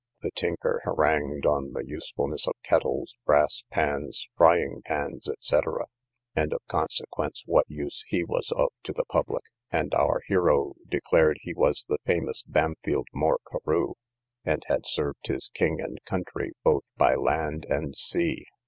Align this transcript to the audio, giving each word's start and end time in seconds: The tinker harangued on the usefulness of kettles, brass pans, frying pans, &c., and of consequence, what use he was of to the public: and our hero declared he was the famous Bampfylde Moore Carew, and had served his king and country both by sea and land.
The 0.23 0.31
tinker 0.31 0.81
harangued 0.83 1.45
on 1.45 1.73
the 1.73 1.83
usefulness 1.85 2.47
of 2.47 2.55
kettles, 2.63 3.15
brass 3.23 3.63
pans, 3.69 4.27
frying 4.35 4.81
pans, 4.83 5.29
&c., 5.39 5.59
and 6.35 6.53
of 6.53 6.65
consequence, 6.67 7.43
what 7.45 7.65
use 7.69 8.03
he 8.07 8.23
was 8.23 8.51
of 8.55 8.69
to 8.81 8.93
the 8.93 9.05
public: 9.05 9.43
and 9.69 9.93
our 9.93 10.21
hero 10.25 10.73
declared 10.89 11.37
he 11.41 11.53
was 11.53 11.85
the 11.87 11.99
famous 12.03 12.41
Bampfylde 12.49 13.09
Moore 13.13 13.41
Carew, 13.51 13.93
and 14.43 14.63
had 14.65 14.87
served 14.87 15.27
his 15.27 15.51
king 15.53 15.79
and 15.79 15.99
country 16.03 16.53
both 16.63 16.85
by 16.97 17.11
sea 17.13 17.19
and 17.29 17.93
land. 17.93 18.45